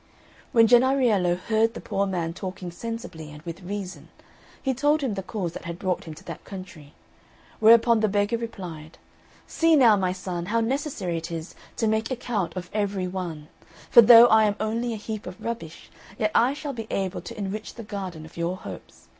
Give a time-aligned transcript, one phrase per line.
[0.51, 4.09] When Jennariello heard the poor man talking sensibly and with reason,
[4.59, 6.95] he told him the cause that had brought him to that country;
[7.59, 8.97] whereupon the beggar replied,
[9.45, 13.47] "See now, my son, how necessary it is to make account of every one;
[13.91, 17.37] for though I am only a heap of rubbish, yet I shall be able to
[17.37, 19.07] enrich the garden of your hopes.